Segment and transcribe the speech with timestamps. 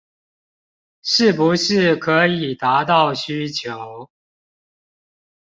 [1.03, 4.09] 是不是可以達到需求